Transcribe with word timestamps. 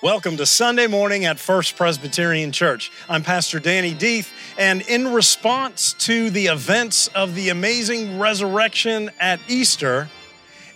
Welcome 0.00 0.36
to 0.36 0.46
Sunday 0.46 0.86
morning 0.86 1.24
at 1.24 1.40
First 1.40 1.74
Presbyterian 1.74 2.52
Church. 2.52 2.92
I'm 3.08 3.24
Pastor 3.24 3.58
Danny 3.58 3.92
Deeth, 3.92 4.30
and 4.56 4.82
in 4.82 5.12
response 5.12 5.92
to 5.94 6.30
the 6.30 6.46
events 6.46 7.08
of 7.16 7.34
the 7.34 7.48
amazing 7.48 8.16
resurrection 8.16 9.10
at 9.18 9.40
Easter, 9.48 10.08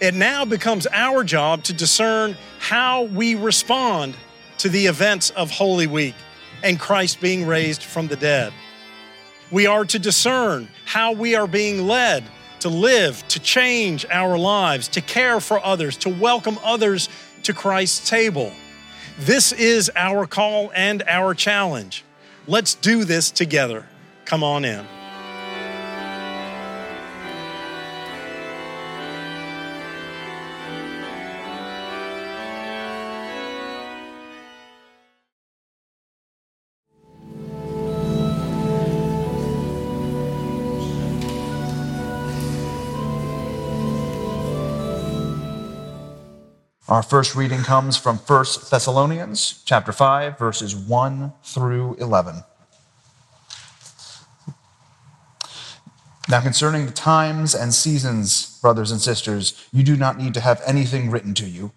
it 0.00 0.14
now 0.14 0.44
becomes 0.44 0.88
our 0.90 1.22
job 1.22 1.62
to 1.64 1.72
discern 1.72 2.36
how 2.58 3.04
we 3.04 3.36
respond 3.36 4.16
to 4.58 4.68
the 4.68 4.86
events 4.86 5.30
of 5.30 5.52
Holy 5.52 5.86
Week 5.86 6.16
and 6.64 6.80
Christ 6.80 7.20
being 7.20 7.46
raised 7.46 7.84
from 7.84 8.08
the 8.08 8.16
dead. 8.16 8.52
We 9.52 9.66
are 9.66 9.84
to 9.84 10.00
discern 10.00 10.66
how 10.84 11.12
we 11.12 11.36
are 11.36 11.46
being 11.46 11.86
led 11.86 12.24
to 12.58 12.68
live, 12.68 13.22
to 13.28 13.38
change 13.38 14.04
our 14.10 14.36
lives, 14.36 14.88
to 14.88 15.00
care 15.00 15.38
for 15.38 15.64
others, 15.64 15.96
to 15.98 16.08
welcome 16.08 16.58
others 16.64 17.08
to 17.44 17.52
Christ's 17.52 18.10
table. 18.10 18.52
This 19.18 19.52
is 19.52 19.90
our 19.94 20.26
call 20.26 20.72
and 20.74 21.02
our 21.06 21.34
challenge. 21.34 22.04
Let's 22.46 22.74
do 22.74 23.04
this 23.04 23.30
together. 23.30 23.86
Come 24.24 24.42
on 24.42 24.64
in. 24.64 24.86
Our 46.92 47.02
first 47.02 47.34
reading 47.34 47.62
comes 47.62 47.96
from 47.96 48.18
1 48.18 48.44
Thessalonians 48.70 49.62
chapter 49.64 49.92
5 49.92 50.38
verses 50.38 50.76
1 50.76 51.32
through 51.42 51.94
11. 51.94 52.44
Now 56.28 56.42
concerning 56.42 56.84
the 56.84 56.92
times 56.92 57.54
and 57.54 57.72
seasons, 57.72 58.58
brothers 58.60 58.90
and 58.90 59.00
sisters, 59.00 59.54
you 59.72 59.82
do 59.82 59.96
not 59.96 60.18
need 60.18 60.34
to 60.34 60.42
have 60.42 60.60
anything 60.66 61.10
written 61.10 61.32
to 61.32 61.46
you. 61.46 61.72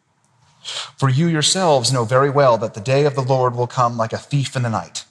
For 0.98 1.08
you 1.08 1.28
yourselves 1.28 1.94
know 1.94 2.04
very 2.04 2.30
well 2.30 2.58
that 2.58 2.74
the 2.74 2.82
day 2.82 3.06
of 3.06 3.16
the 3.16 3.22
Lord 3.22 3.56
will 3.56 3.68
come 3.68 3.96
like 3.96 4.12
a 4.12 4.18
thief 4.18 4.54
in 4.58 4.64
the 4.64 4.70
night. 4.70 5.06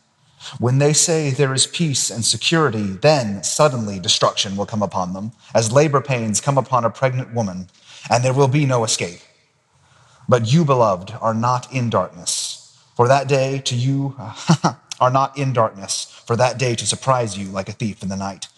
When 0.58 0.80
they 0.80 0.92
say 0.92 1.30
there 1.30 1.54
is 1.54 1.66
peace 1.66 2.10
and 2.10 2.26
security, 2.26 2.88
then 2.88 3.42
suddenly 3.42 3.98
destruction 4.00 4.54
will 4.54 4.66
come 4.66 4.82
upon 4.82 5.14
them, 5.14 5.32
as 5.54 5.72
labor 5.72 6.02
pains 6.02 6.42
come 6.42 6.58
upon 6.58 6.84
a 6.84 6.90
pregnant 6.90 7.32
woman, 7.32 7.70
and 8.10 8.22
there 8.22 8.34
will 8.34 8.48
be 8.48 8.66
no 8.66 8.84
escape. 8.84 9.20
But 10.28 10.50
you, 10.50 10.64
beloved, 10.64 11.12
are 11.20 11.34
not 11.34 11.72
in 11.72 11.90
darkness, 11.90 12.78
for 12.96 13.08
that 13.08 13.28
day 13.28 13.58
to 13.60 13.74
you 13.74 14.16
are 15.00 15.10
not 15.10 15.36
in 15.36 15.52
darkness, 15.52 16.22
for 16.26 16.36
that 16.36 16.58
day 16.58 16.74
to 16.76 16.86
surprise 16.86 17.36
you 17.36 17.48
like 17.48 17.68
a 17.68 17.72
thief 17.72 18.02
in 18.02 18.08
the 18.08 18.16
night. 18.16 18.48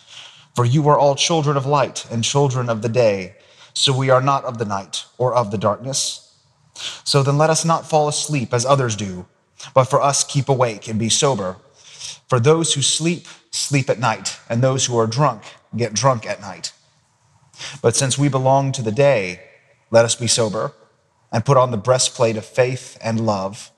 For 0.54 0.64
you 0.64 0.88
are 0.88 0.98
all 0.98 1.16
children 1.16 1.56
of 1.56 1.66
light 1.66 2.06
and 2.10 2.22
children 2.22 2.68
of 2.68 2.82
the 2.82 2.88
day, 2.88 3.34
so 3.74 3.96
we 3.96 4.10
are 4.10 4.22
not 4.22 4.44
of 4.44 4.58
the 4.58 4.64
night 4.64 5.04
or 5.18 5.34
of 5.34 5.50
the 5.50 5.58
darkness. 5.58 6.34
So 7.04 7.22
then 7.22 7.36
let 7.36 7.50
us 7.50 7.64
not 7.64 7.88
fall 7.88 8.08
asleep 8.08 8.54
as 8.54 8.64
others 8.64 8.94
do, 8.96 9.26
but 9.74 9.84
for 9.84 10.00
us 10.00 10.24
keep 10.24 10.48
awake 10.48 10.88
and 10.88 10.98
be 10.98 11.08
sober. 11.08 11.56
For 12.28 12.38
those 12.38 12.74
who 12.74 12.82
sleep, 12.82 13.26
sleep 13.50 13.90
at 13.90 13.98
night, 13.98 14.38
and 14.48 14.62
those 14.62 14.86
who 14.86 14.98
are 14.98 15.06
drunk, 15.06 15.42
get 15.76 15.94
drunk 15.94 16.26
at 16.26 16.40
night. 16.40 16.72
But 17.82 17.96
since 17.96 18.18
we 18.18 18.28
belong 18.28 18.72
to 18.72 18.82
the 18.82 18.92
day, 18.92 19.40
let 19.90 20.04
us 20.04 20.14
be 20.14 20.26
sober 20.26 20.72
and 21.32 21.44
put 21.44 21.56
on 21.56 21.70
the 21.70 21.76
breastplate 21.76 22.36
of 22.36 22.44
faith 22.44 22.98
and 23.02 23.24
love, 23.24 23.70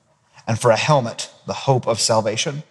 and 0.47 0.59
for 0.59 0.71
a 0.71 0.77
helmet, 0.77 1.31
the 1.45 1.53
hope 1.53 1.87
of 1.87 1.99
salvation. 1.99 2.63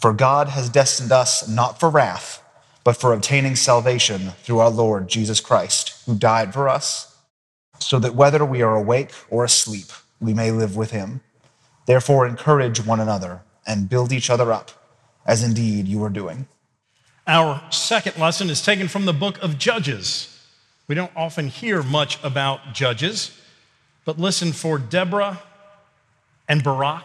For 0.00 0.12
God 0.12 0.48
has 0.48 0.68
destined 0.68 1.12
us 1.12 1.48
not 1.48 1.80
for 1.80 1.88
wrath, 1.88 2.42
but 2.84 2.96
for 2.96 3.12
obtaining 3.12 3.56
salvation 3.56 4.32
through 4.42 4.58
our 4.58 4.70
Lord 4.70 5.08
Jesus 5.08 5.40
Christ, 5.40 6.02
who 6.06 6.14
died 6.14 6.52
for 6.52 6.68
us, 6.68 7.16
so 7.78 7.98
that 7.98 8.14
whether 8.14 8.44
we 8.44 8.62
are 8.62 8.76
awake 8.76 9.10
or 9.30 9.44
asleep, 9.44 9.86
we 10.20 10.34
may 10.34 10.50
live 10.50 10.76
with 10.76 10.90
him. 10.90 11.20
Therefore, 11.86 12.26
encourage 12.26 12.84
one 12.84 13.00
another 13.00 13.42
and 13.66 13.88
build 13.88 14.12
each 14.12 14.30
other 14.30 14.52
up, 14.52 14.70
as 15.26 15.42
indeed 15.42 15.88
you 15.88 16.02
are 16.04 16.10
doing. 16.10 16.46
Our 17.26 17.62
second 17.70 18.18
lesson 18.18 18.50
is 18.50 18.62
taken 18.62 18.88
from 18.88 19.06
the 19.06 19.14
book 19.14 19.42
of 19.42 19.58
Judges. 19.58 20.30
We 20.86 20.94
don't 20.94 21.12
often 21.16 21.48
hear 21.48 21.82
much 21.82 22.22
about 22.22 22.74
Judges. 22.74 23.38
But 24.04 24.18
listen 24.18 24.52
for 24.52 24.78
Deborah 24.78 25.40
and 26.48 26.62
Barak 26.62 27.04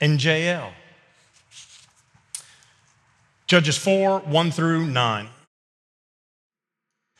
and 0.00 0.22
Jael. 0.22 0.72
Judges 3.46 3.78
4 3.78 4.20
1 4.20 4.50
through 4.50 4.86
9. 4.86 5.28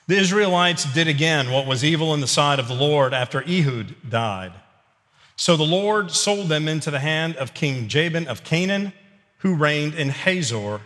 The 0.07 0.17
Israelites 0.17 0.91
did 0.95 1.09
again 1.09 1.51
what 1.51 1.67
was 1.67 1.85
evil 1.85 2.15
in 2.15 2.21
the 2.21 2.27
sight 2.27 2.59
of 2.59 2.69
the 2.69 2.75
Lord 2.75 3.13
after 3.13 3.43
Ehud 3.43 3.95
died. 4.09 4.53
So 5.37 5.57
the 5.57 5.65
Lord 5.65 6.11
sold 6.11 6.49
them 6.49 6.67
into 6.67 6.91
the 6.91 6.99
hand 6.99 7.37
of 7.37 7.55
King 7.55 7.89
Jabin 7.89 8.27
of 8.27 8.43
Canaan, 8.43 8.93
who 9.39 9.55
reigned 9.55 9.95
in 9.95 10.09
Hazor. 10.09 10.81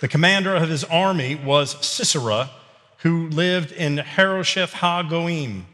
The 0.00 0.08
commander 0.08 0.54
of 0.54 0.68
his 0.68 0.84
army 0.84 1.34
was 1.34 1.76
Sisera, 1.86 2.50
who 2.98 3.28
lived 3.28 3.70
in 3.70 3.98
Harosheth 3.98 4.72
HaGoim. 4.72 5.64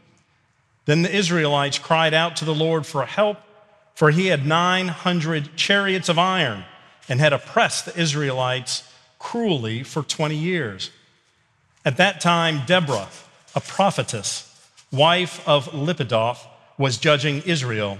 Then 0.85 1.01
the 1.01 1.15
Israelites 1.15 1.79
cried 1.79 2.13
out 2.13 2.35
to 2.37 2.45
the 2.45 2.55
Lord 2.55 2.85
for 2.85 3.05
help, 3.05 3.37
for 3.93 4.11
he 4.11 4.27
had 4.27 4.45
900 4.45 5.55
chariots 5.55 6.09
of 6.09 6.17
iron 6.17 6.63
and 7.07 7.19
had 7.19 7.33
oppressed 7.33 7.85
the 7.85 7.99
Israelites 7.99 8.83
cruelly 9.19 9.83
for 9.83 10.01
20 10.01 10.35
years. 10.35 10.89
At 11.85 11.97
that 11.97 12.21
time, 12.21 12.61
Deborah, 12.65 13.09
a 13.55 13.61
prophetess, 13.61 14.47
wife 14.91 15.47
of 15.47 15.67
Lapidoth, 15.73 16.39
was 16.77 16.97
judging 16.97 17.41
Israel. 17.43 17.99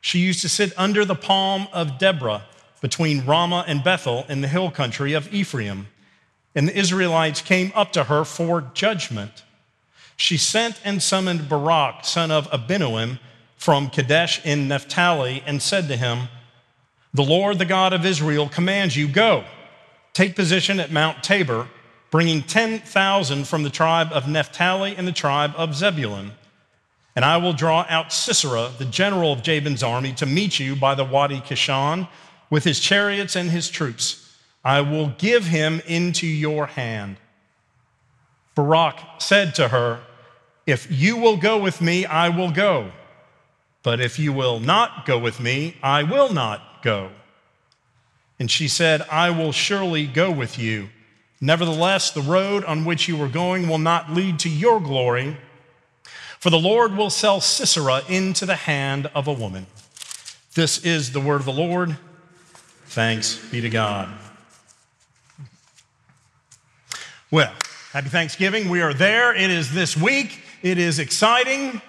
She 0.00 0.18
used 0.18 0.42
to 0.42 0.48
sit 0.48 0.72
under 0.76 1.04
the 1.04 1.14
palm 1.14 1.68
of 1.72 1.98
Deborah 1.98 2.44
between 2.80 3.24
Ramah 3.24 3.64
and 3.66 3.84
Bethel 3.84 4.26
in 4.28 4.40
the 4.40 4.48
hill 4.48 4.70
country 4.70 5.14
of 5.14 5.32
Ephraim. 5.32 5.86
And 6.54 6.68
the 6.68 6.78
Israelites 6.78 7.40
came 7.40 7.72
up 7.74 7.92
to 7.92 8.04
her 8.04 8.24
for 8.24 8.70
judgment. 8.74 9.43
She 10.16 10.36
sent 10.36 10.80
and 10.84 11.02
summoned 11.02 11.48
Barak, 11.48 12.04
son 12.04 12.30
of 12.30 12.50
Abinoam, 12.50 13.18
from 13.56 13.90
Kadesh 13.90 14.44
in 14.44 14.68
Naphtali, 14.68 15.42
and 15.46 15.60
said 15.60 15.88
to 15.88 15.96
him, 15.96 16.28
The 17.12 17.24
Lord, 17.24 17.58
the 17.58 17.64
God 17.64 17.92
of 17.92 18.04
Israel, 18.04 18.48
commands 18.48 18.96
you, 18.96 19.08
Go, 19.08 19.44
take 20.12 20.36
position 20.36 20.78
at 20.78 20.92
Mount 20.92 21.22
Tabor, 21.22 21.68
bringing 22.10 22.42
10,000 22.42 23.46
from 23.46 23.62
the 23.62 23.70
tribe 23.70 24.12
of 24.12 24.28
Naphtali 24.28 24.94
and 24.96 25.08
the 25.08 25.12
tribe 25.12 25.52
of 25.56 25.74
Zebulun. 25.74 26.32
And 27.16 27.24
I 27.24 27.36
will 27.36 27.52
draw 27.52 27.86
out 27.88 28.12
Sisera, 28.12 28.70
the 28.76 28.84
general 28.84 29.32
of 29.32 29.42
Jabin's 29.42 29.82
army, 29.82 30.12
to 30.14 30.26
meet 30.26 30.58
you 30.58 30.76
by 30.76 30.94
the 30.94 31.04
Wadi 31.04 31.40
Kishon 31.40 32.08
with 32.50 32.64
his 32.64 32.80
chariots 32.80 33.36
and 33.36 33.50
his 33.50 33.68
troops. 33.68 34.36
I 34.64 34.80
will 34.80 35.08
give 35.18 35.46
him 35.46 35.80
into 35.86 36.26
your 36.26 36.66
hand. 36.66 37.16
Barak 38.54 39.00
said 39.18 39.54
to 39.56 39.68
her, 39.68 40.00
If 40.66 40.90
you 40.90 41.16
will 41.16 41.36
go 41.36 41.58
with 41.58 41.80
me, 41.80 42.06
I 42.06 42.28
will 42.28 42.50
go. 42.50 42.92
But 43.82 44.00
if 44.00 44.18
you 44.18 44.32
will 44.32 44.60
not 44.60 45.06
go 45.06 45.18
with 45.18 45.40
me, 45.40 45.76
I 45.82 46.02
will 46.02 46.32
not 46.32 46.82
go. 46.82 47.10
And 48.38 48.50
she 48.50 48.66
said, 48.68 49.02
I 49.10 49.30
will 49.30 49.52
surely 49.52 50.06
go 50.06 50.30
with 50.30 50.58
you. 50.58 50.88
Nevertheless, 51.40 52.10
the 52.10 52.22
road 52.22 52.64
on 52.64 52.84
which 52.84 53.08
you 53.08 53.22
are 53.22 53.28
going 53.28 53.68
will 53.68 53.78
not 53.78 54.10
lead 54.10 54.38
to 54.40 54.48
your 54.48 54.80
glory, 54.80 55.36
for 56.38 56.50
the 56.50 56.58
Lord 56.58 56.96
will 56.96 57.10
sell 57.10 57.40
Sisera 57.40 58.02
into 58.08 58.46
the 58.46 58.56
hand 58.56 59.10
of 59.14 59.28
a 59.28 59.32
woman. 59.32 59.66
This 60.54 60.84
is 60.84 61.12
the 61.12 61.20
word 61.20 61.40
of 61.40 61.44
the 61.44 61.52
Lord. 61.52 61.96
Thanks 62.86 63.36
be 63.50 63.60
to 63.60 63.68
God. 63.68 64.08
Well, 67.30 67.52
Happy 67.94 68.08
Thanksgiving. 68.08 68.70
We 68.70 68.82
are 68.82 68.92
there. 68.92 69.32
It 69.32 69.50
is 69.50 69.72
this 69.72 69.96
week. 69.96 70.40
It 70.62 70.78
is 70.78 70.98
exciting. 70.98 71.80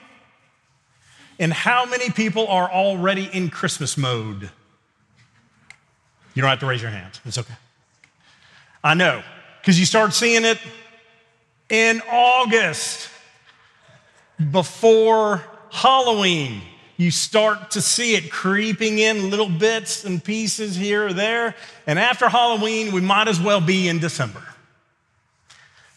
And 1.40 1.52
how 1.52 1.86
many 1.86 2.12
people 2.12 2.48
are 2.48 2.72
already 2.72 3.28
in 3.34 3.50
Christmas 3.50 3.98
mode? 3.98 4.52
You 6.36 6.44
don't 6.44 6.50
have 6.52 6.60
to 6.60 6.68
raise 6.68 6.80
your 6.80 6.92
hands. 6.92 7.20
It's 7.26 7.40
okay. 7.40 7.56
I 8.84 8.94
know, 8.94 9.24
because 9.60 9.80
you 9.80 9.88
start 9.88 10.14
seeing 10.14 10.46
it 10.46 10.60
in 11.70 12.04
August 12.12 13.10
before 14.52 15.42
Halloween. 15.72 16.62
You 16.98 17.10
start 17.10 17.72
to 17.72 17.82
see 17.82 18.14
it 18.14 18.30
creeping 18.30 19.00
in 19.00 19.32
little 19.32 19.50
bits 19.50 20.06
and 20.06 20.24
pieces 20.24 20.76
here 20.76 21.08
or 21.08 21.14
there. 21.14 21.56
And 21.88 21.98
after 21.98 22.30
Halloween, 22.30 22.94
we 22.94 23.02
might 23.02 23.28
as 23.28 23.42
well 23.42 23.60
be 23.60 23.88
in 23.88 23.98
December. 23.98 24.44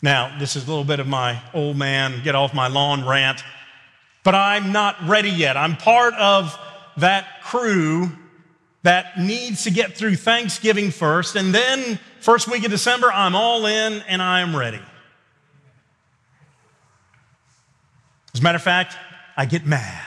Now, 0.01 0.37
this 0.39 0.55
is 0.55 0.65
a 0.65 0.69
little 0.69 0.85
bit 0.85 1.01
of 1.01 1.09
my 1.09 1.41
old 1.53 1.77
man, 1.77 2.23
get 2.23 2.35
off 2.35 2.55
my 2.55 2.69
lawn 2.69 3.07
rant, 3.07 3.43
but 4.23 4.35
I'm 4.35 4.71
not 4.71 4.97
ready 5.09 5.31
yet. 5.31 5.57
I'm 5.57 5.77
part 5.77 6.15
of 6.15 6.57
that 6.99 7.43
crew 7.43 8.11
that 8.85 9.19
needs 9.19 9.65
to 9.65 9.71
get 9.71 9.97
through 9.97 10.15
Thanksgiving 10.17 10.93
first, 10.93 11.35
and 11.35 11.53
then 11.53 11.99
first 12.21 12.47
week 12.49 12.65
of 12.65 12.71
December, 12.71 13.13
I'm 13.13 13.35
all 13.35 13.67
in 13.67 14.03
and 14.07 14.23
I 14.23 14.41
am 14.41 14.55
ready. 14.55 14.81
As 18.35 18.41
a 18.41 18.43
matter 18.43 18.57
of 18.57 18.63
fact, 18.63 18.97
I 19.37 19.47
get 19.47 19.67
mad. 19.67 20.05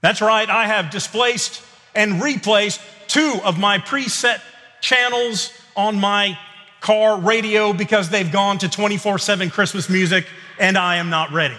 That's 0.00 0.22
right, 0.22 0.48
I 0.48 0.66
have 0.66 0.90
displaced 0.90 1.62
and 1.94 2.22
replaced 2.22 2.80
two 3.08 3.40
of 3.44 3.58
my 3.58 3.78
preset 3.78 4.40
channels 4.80 5.52
on 5.76 5.98
my 5.98 6.38
car 6.86 7.18
radio 7.18 7.72
because 7.72 8.10
they've 8.10 8.30
gone 8.30 8.58
to 8.58 8.68
24 8.68 9.18
7 9.18 9.50
Christmas 9.50 9.90
music 9.90 10.24
and 10.56 10.78
I 10.78 10.96
am 10.96 11.10
not 11.10 11.32
ready. 11.32 11.56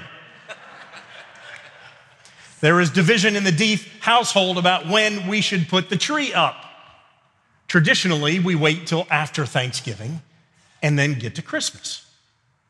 There 2.62 2.80
is 2.80 2.90
division 2.90 3.36
in 3.36 3.44
the 3.44 3.52
Deef 3.52 4.00
household 4.00 4.58
about 4.58 4.88
when 4.88 5.28
we 5.28 5.42
should 5.42 5.68
put 5.68 5.90
the 5.90 5.98
tree 5.98 6.34
up. 6.34 6.56
Traditionally, 7.68 8.40
we 8.40 8.56
wait 8.56 8.88
till 8.88 9.06
after 9.10 9.46
Thanksgiving 9.46 10.22
and 10.82 10.98
then 10.98 11.20
get 11.20 11.36
to 11.36 11.42
Christmas. 11.42 12.10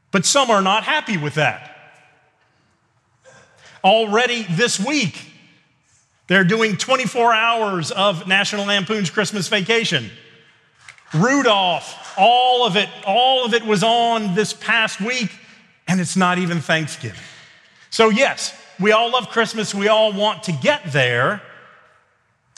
But 0.09 0.25
some 0.25 0.50
are 0.50 0.62
not 0.63 0.83
happy 0.83 1.15
with 1.15 1.36
that. 1.36 1.77
Already 3.83 4.48
this 4.50 4.80
week, 4.80 5.31
they're 6.25 6.44
doing 6.44 6.75
24 6.75 7.33
hours 7.33 7.92
of 7.92 8.27
National 8.27 8.65
Lampoon's 8.65 9.12
Christmas 9.12 9.48
Vacation. 9.48 10.09
Rudolph, 11.13 12.13
all 12.18 12.65
of 12.65 12.75
it, 12.75 12.89
all 13.06 13.45
of 13.45 13.54
it 13.54 13.65
was 13.65 13.83
on 13.83 14.36
this 14.36 14.54
past 14.54 15.00
week, 15.00 15.31
and 15.88 16.01
it's 16.01 16.18
not 16.18 16.38
even 16.38 16.59
Thanksgiving. 16.59 17.19
So, 17.89 18.09
yes, 18.09 18.59
we 18.80 18.92
all 18.92 19.12
love 19.12 19.30
Christmas, 19.30 19.74
we 19.74 19.88
all 19.88 20.12
want 20.13 20.44
to 20.44 20.51
get 20.51 20.92
there. 20.92 21.42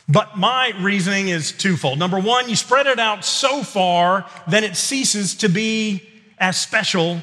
But 0.08 0.38
my 0.38 0.74
reasoning 0.80 1.30
is 1.30 1.52
twofold. 1.52 2.00
Number 2.00 2.20
one, 2.20 2.50
you 2.50 2.56
spread 2.56 2.88
it 2.88 2.98
out 2.98 3.24
so 3.24 3.62
far, 3.62 4.26
then 4.48 4.64
it 4.64 4.76
ceases 4.76 5.36
to 5.36 5.50
be 5.50 6.10
as 6.40 6.60
special 6.60 7.22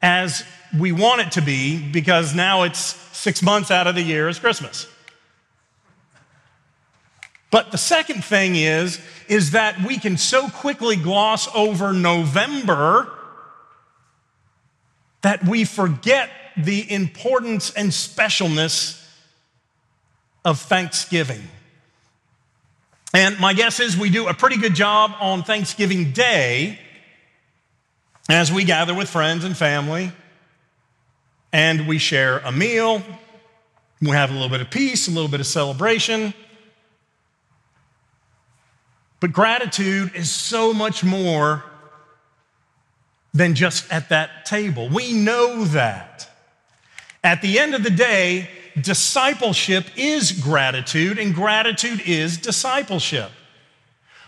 as 0.00 0.44
we 0.78 0.92
want 0.92 1.22
it 1.22 1.32
to 1.32 1.42
be 1.42 1.78
because 1.90 2.34
now 2.34 2.62
it's 2.62 2.78
six 2.78 3.42
months 3.42 3.70
out 3.70 3.88
of 3.88 3.96
the 3.96 4.02
year 4.02 4.28
is 4.28 4.38
Christmas. 4.38 4.86
But 7.54 7.70
the 7.70 7.78
second 7.78 8.24
thing 8.24 8.56
is, 8.56 9.00
is 9.28 9.52
that 9.52 9.80
we 9.86 9.96
can 9.96 10.16
so 10.16 10.48
quickly 10.48 10.96
gloss 10.96 11.46
over 11.54 11.92
November 11.92 13.08
that 15.22 15.44
we 15.44 15.64
forget 15.64 16.30
the 16.56 16.90
importance 16.90 17.72
and 17.72 17.90
specialness 17.90 19.00
of 20.44 20.58
Thanksgiving. 20.62 21.42
And 23.14 23.38
my 23.38 23.54
guess 23.54 23.78
is 23.78 23.96
we 23.96 24.10
do 24.10 24.26
a 24.26 24.34
pretty 24.34 24.56
good 24.56 24.74
job 24.74 25.12
on 25.20 25.44
Thanksgiving 25.44 26.10
Day 26.10 26.80
as 28.28 28.50
we 28.50 28.64
gather 28.64 28.94
with 28.94 29.08
friends 29.08 29.44
and 29.44 29.56
family 29.56 30.10
and 31.52 31.86
we 31.86 31.98
share 31.98 32.40
a 32.40 32.50
meal. 32.50 33.00
We 34.02 34.10
have 34.10 34.30
a 34.30 34.32
little 34.32 34.48
bit 34.48 34.60
of 34.60 34.72
peace, 34.72 35.06
a 35.06 35.12
little 35.12 35.30
bit 35.30 35.38
of 35.38 35.46
celebration. 35.46 36.34
But 39.24 39.32
gratitude 39.32 40.14
is 40.14 40.30
so 40.30 40.74
much 40.74 41.02
more 41.02 41.64
than 43.32 43.54
just 43.54 43.90
at 43.90 44.10
that 44.10 44.44
table. 44.44 44.90
We 44.90 45.14
know 45.14 45.64
that. 45.64 46.28
At 47.22 47.40
the 47.40 47.58
end 47.58 47.74
of 47.74 47.82
the 47.82 47.88
day, 47.88 48.50
discipleship 48.78 49.86
is 49.96 50.30
gratitude, 50.30 51.18
and 51.18 51.34
gratitude 51.34 52.02
is 52.04 52.36
discipleship. 52.36 53.30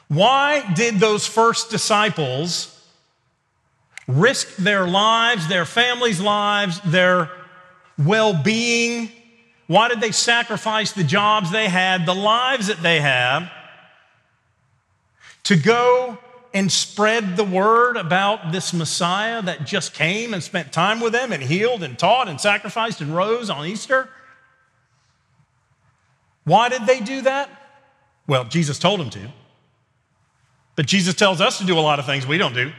Why 0.08 0.66
did 0.72 0.99
those 0.99 1.26
first 1.26 1.69
disciples 1.69 2.82
risk 4.08 4.56
their 4.56 4.87
lives, 4.87 5.46
their 5.46 5.66
families' 5.66 6.22
lives, 6.22 6.81
their 6.87 7.31
well 7.99 8.32
being? 8.32 9.10
Why 9.66 9.88
did 9.88 10.00
they 10.00 10.12
sacrifice 10.12 10.92
the 10.92 11.04
jobs 11.04 11.50
they 11.50 11.69
had, 11.69 12.06
the 12.06 12.14
lives 12.14 12.69
that 12.69 12.81
they 12.81 13.02
have? 13.02 13.52
To 15.46 15.54
go 15.54 16.19
and 16.52 16.72
spread 16.72 17.37
the 17.37 17.44
word 17.44 17.96
about 17.96 18.50
this 18.50 18.72
Messiah 18.72 19.43
that 19.43 19.64
just 19.64 19.94
came 19.94 20.34
and 20.34 20.43
spent 20.43 20.72
time 20.72 20.98
with 20.98 21.12
them 21.12 21.32
and 21.32 21.40
healed 21.40 21.84
and 21.84 21.96
taught 21.96 22.28
and 22.28 22.40
sacrificed 22.40 23.00
and 23.00 23.14
rose 23.14 23.48
on 23.48 23.64
Easter? 23.64 24.08
Why 26.43 26.69
did 26.69 26.87
they 26.87 26.98
do 26.98 27.22
that? 27.22 27.48
Well, 28.26 28.44
Jesus 28.44 28.78
told 28.78 28.98
them 28.98 29.10
to. 29.10 29.28
But 30.75 30.87
Jesus 30.87 31.14
tells 31.14 31.40
us 31.40 31.58
to 31.58 31.64
do 31.64 31.78
a 31.78 31.81
lot 31.81 32.00
of 32.00 32.06
things 32.06 32.26
we 32.26 32.38
don't 32.38 32.54
do. 32.54 32.72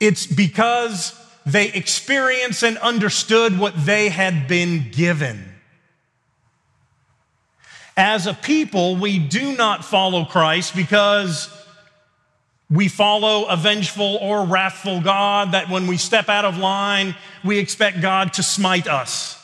It's 0.00 0.26
because 0.26 1.14
they 1.44 1.70
experienced 1.72 2.62
and 2.62 2.78
understood 2.78 3.58
what 3.58 3.74
they 3.84 4.08
had 4.08 4.48
been 4.48 4.90
given. 4.90 5.55
As 7.96 8.26
a 8.26 8.34
people, 8.34 8.96
we 8.96 9.18
do 9.18 9.56
not 9.56 9.84
follow 9.84 10.24
Christ 10.24 10.76
because 10.76 11.48
we 12.68 12.88
follow 12.88 13.44
a 13.46 13.56
vengeful 13.56 14.18
or 14.20 14.44
wrathful 14.44 15.00
God 15.00 15.52
that 15.52 15.70
when 15.70 15.86
we 15.86 15.96
step 15.96 16.28
out 16.28 16.44
of 16.44 16.58
line, 16.58 17.14
we 17.44 17.58
expect 17.58 18.00
God 18.00 18.34
to 18.34 18.42
smite 18.42 18.86
us. 18.86 19.42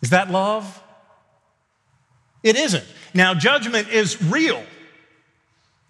Is 0.00 0.10
that 0.10 0.30
love? 0.30 0.82
It 2.42 2.56
isn't. 2.56 2.84
Now, 3.12 3.34
judgment 3.34 3.88
is 3.88 4.22
real. 4.22 4.62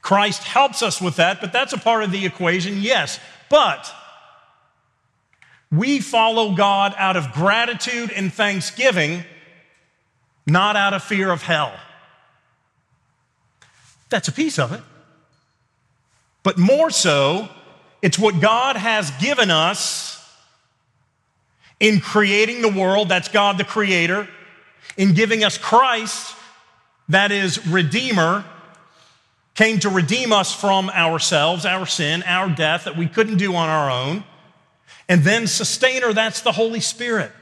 Christ 0.02 0.42
helps 0.42 0.82
us 0.82 1.00
with 1.00 1.16
that, 1.16 1.40
but 1.40 1.52
that's 1.52 1.72
a 1.72 1.78
part 1.78 2.02
of 2.02 2.10
the 2.10 2.24
equation, 2.24 2.78
yes. 2.80 3.20
But 3.50 3.92
we 5.70 6.00
follow 6.00 6.54
God 6.54 6.94
out 6.96 7.16
of 7.16 7.30
gratitude 7.32 8.10
and 8.10 8.32
thanksgiving 8.32 9.24
not 10.46 10.76
out 10.76 10.94
of 10.94 11.02
fear 11.02 11.30
of 11.30 11.42
hell. 11.42 11.72
That's 14.08 14.28
a 14.28 14.32
piece 14.32 14.58
of 14.58 14.72
it. 14.72 14.80
But 16.42 16.58
more 16.58 16.90
so, 16.90 17.48
it's 18.02 18.18
what 18.18 18.40
God 18.40 18.76
has 18.76 19.10
given 19.12 19.50
us 19.50 20.16
in 21.78 22.00
creating 22.00 22.62
the 22.62 22.68
world, 22.68 23.08
that's 23.08 23.28
God 23.28 23.58
the 23.58 23.64
Creator, 23.64 24.28
in 24.96 25.14
giving 25.14 25.44
us 25.44 25.56
Christ, 25.56 26.34
that 27.08 27.32
is 27.32 27.66
Redeemer, 27.66 28.44
came 29.54 29.78
to 29.80 29.88
redeem 29.88 30.32
us 30.32 30.54
from 30.54 30.90
ourselves, 30.90 31.64
our 31.64 31.86
sin, 31.86 32.22
our 32.24 32.48
death 32.48 32.84
that 32.84 32.96
we 32.96 33.06
couldn't 33.06 33.36
do 33.36 33.54
on 33.54 33.68
our 33.68 33.90
own. 33.90 34.24
And 35.08 35.22
then 35.22 35.46
Sustainer, 35.46 36.12
that's 36.12 36.40
the 36.42 36.52
Holy 36.52 36.80
Spirit. 36.80 37.32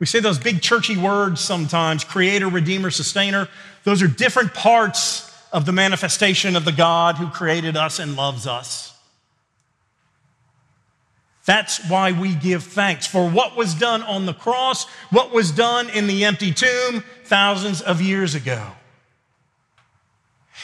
We 0.00 0.06
say 0.06 0.18
those 0.18 0.38
big 0.38 0.62
churchy 0.62 0.96
words 0.96 1.40
sometimes 1.40 2.02
creator, 2.02 2.48
redeemer, 2.48 2.90
sustainer. 2.90 3.48
Those 3.84 4.02
are 4.02 4.08
different 4.08 4.54
parts 4.54 5.30
of 5.52 5.66
the 5.66 5.72
manifestation 5.72 6.56
of 6.56 6.64
the 6.64 6.72
God 6.72 7.16
who 7.16 7.28
created 7.28 7.76
us 7.76 7.98
and 7.98 8.16
loves 8.16 8.46
us. 8.46 8.96
That's 11.44 11.88
why 11.88 12.12
we 12.12 12.34
give 12.34 12.64
thanks 12.64 13.06
for 13.06 13.28
what 13.28 13.56
was 13.56 13.74
done 13.74 14.02
on 14.02 14.24
the 14.24 14.34
cross, 14.34 14.86
what 15.10 15.32
was 15.32 15.50
done 15.50 15.90
in 15.90 16.06
the 16.06 16.24
empty 16.24 16.52
tomb 16.52 17.02
thousands 17.24 17.82
of 17.82 18.00
years 18.00 18.34
ago. 18.34 18.64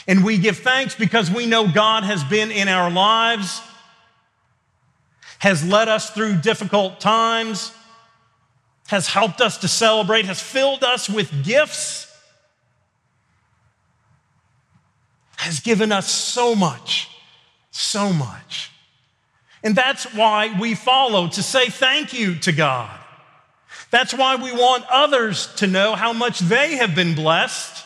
And 0.07 0.25
we 0.25 0.39
give 0.39 0.59
thanks 0.59 0.95
because 0.95 1.31
we 1.31 1.47
know 1.47 1.67
God 1.67 2.05
has 2.05 2.23
been 2.25 2.51
in 2.51 2.69
our 2.69 2.91
lives, 2.91 3.61
has 5.41 5.67
led 5.67 5.89
us 5.89 6.11
through 6.11 6.37
difficult 6.37 7.01
times, 7.01 7.73
has 8.87 9.09
helped 9.09 9.41
us 9.41 9.59
to 9.59 9.69
celebrate, 9.69 10.25
has 10.25 10.41
filled 10.41 10.85
us 10.85 11.09
with 11.09 11.45
gifts, 11.45 12.13
has 15.37 15.61
given 15.61 15.93
us 15.93 16.11
so 16.11 16.55
much, 16.55 17.09
so 17.71 18.13
much. 18.13 18.71
And 19.63 19.75
that's 19.75 20.15
why 20.15 20.59
we 20.61 20.75
follow 20.75 21.29
to 21.29 21.43
say 21.43 21.67
thank 21.67 22.13
you 22.13 22.37
to 22.41 22.53
God. 22.53 22.91
That's 23.91 24.15
why 24.15 24.37
we 24.37 24.53
want 24.53 24.85
others 24.91 25.53
to 25.57 25.67
know 25.67 25.95
how 25.95 26.13
much 26.13 26.39
they 26.41 26.77
have 26.77 26.95
been 26.95 27.15
blessed 27.15 27.85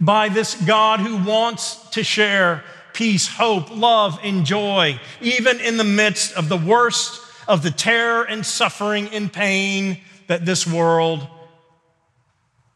by 0.00 0.28
this 0.28 0.54
God 0.54 1.00
who 1.00 1.22
wants 1.22 1.76
to 1.90 2.02
share 2.02 2.64
peace, 2.92 3.26
hope, 3.26 3.74
love, 3.74 4.18
and 4.22 4.44
joy, 4.44 4.98
even 5.20 5.60
in 5.60 5.76
the 5.76 5.84
midst 5.84 6.34
of 6.36 6.48
the 6.48 6.56
worst 6.56 7.20
of 7.50 7.64
the 7.64 7.70
terror 7.72 8.22
and 8.22 8.46
suffering 8.46 9.08
and 9.08 9.32
pain 9.32 9.98
that 10.28 10.46
this 10.46 10.64
world 10.64 11.26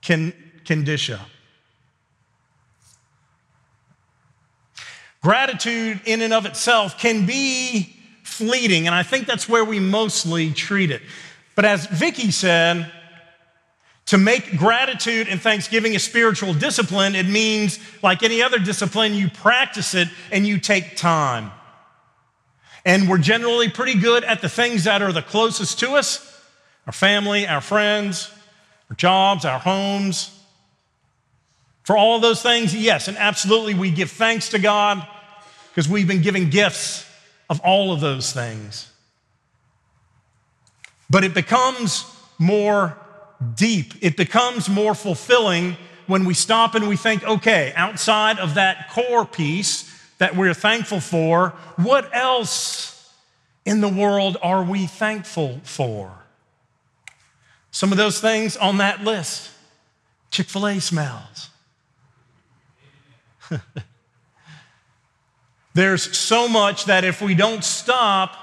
can, 0.02 0.35
can 0.64 0.83
dish 0.83 1.11
up. 1.11 1.28
Gratitude, 5.23 6.00
in 6.04 6.21
and 6.23 6.35
of 6.35 6.45
itself, 6.45 6.99
can 6.99 7.25
be 7.25 7.97
fleeting, 8.25 8.87
and 8.88 8.95
I 8.95 9.04
think 9.04 9.28
that's 9.28 9.49
where 9.49 9.64
we 9.64 9.78
mostly 9.78 10.50
treat 10.50 10.90
it. 10.90 11.02
But 11.54 11.64
as 11.64 11.87
Vicky 11.87 12.33
said, 12.33 12.90
To 14.07 14.19
make 14.19 14.59
gratitude 14.59 15.28
and 15.28 15.40
thanksgiving 15.40 15.95
a 15.95 15.99
spiritual 16.00 16.52
discipline, 16.52 17.14
it 17.14 17.26
means, 17.26 17.78
like 18.02 18.23
any 18.23 18.43
other 18.43 18.59
discipline, 18.59 19.14
you 19.14 19.31
practice 19.31 19.95
it 19.95 20.09
and 20.33 20.47
you 20.47 20.59
take 20.59 20.97
time. 20.97 21.52
And 22.85 23.09
we're 23.09 23.19
generally 23.19 23.69
pretty 23.69 23.99
good 23.99 24.25
at 24.25 24.43
the 24.43 24.49
things 24.49 24.85
that 24.85 25.00
are 25.00 25.12
the 25.12 25.23
closest 25.23 25.79
to 25.81 25.93
us 25.93 26.31
our 26.87 26.93
family, 26.93 27.47
our 27.47 27.62
friends, 27.62 28.31
our 28.91 28.97
jobs, 28.97 29.47
our 29.47 29.59
homes. 29.59 30.38
For 31.85 31.97
all 31.97 32.17
of 32.17 32.23
those 32.23 32.43
things, 32.43 32.75
yes, 32.75 33.09
and 33.09 33.17
absolutely 33.17 33.73
we 33.75 33.91
give 33.91 34.11
thanks 34.11 34.50
to 34.50 34.59
God 34.59 35.07
because 35.71 35.88
we've 35.88 36.07
been 36.07 36.23
given 36.23 36.50
gifts 36.50 37.11
of 37.49 37.61
all 37.61 37.93
of 37.93 38.00
those 38.00 38.33
things. 38.33 38.91
But 41.09 41.25
it 41.25 41.35
becomes 41.35 42.05
more 42.38 42.99
deep, 43.55 43.95
it 44.00 44.17
becomes 44.17 44.69
more 44.69 44.95
fulfilling 44.95 45.76
when 46.07 46.25
we 46.25 46.35
stop 46.35 46.75
and 46.75 46.88
we 46.88 46.97
think, 46.97 47.25
okay, 47.25 47.73
outside 47.76 48.38
of 48.38 48.55
that 48.55 48.91
core 48.91 49.25
piece 49.25 49.91
that 50.18 50.37
we're 50.37 50.54
thankful 50.54 51.00
for, 51.00 51.50
what 51.76 52.14
else 52.14 53.12
in 53.64 53.80
the 53.80 53.88
world 53.88 54.37
are 54.42 54.62
we 54.62 54.87
thankful 54.87 55.61
for? 55.64 56.12
Some 57.71 57.90
of 57.92 57.99
those 57.99 58.21
things 58.21 58.56
on 58.56 58.78
that 58.78 59.02
list 59.02 59.50
Chick 60.35 60.49
fil 60.49 60.66
A 60.66 60.80
smells. 60.80 61.49
There's 65.75 66.16
so 66.16 66.49
much 66.49 66.87
that 66.87 67.04
if 67.04 67.23
we 67.23 67.37
don't 67.37 67.62
stop, 67.62 68.37